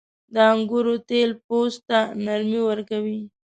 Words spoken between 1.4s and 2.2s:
پوست ته